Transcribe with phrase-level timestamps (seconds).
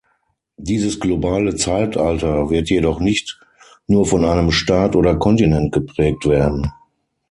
[0.57, 3.39] Dieses globale Zeitalter wird jedoch nicht
[3.85, 6.73] nur von einem Staat oder Kontinent geprägt werden.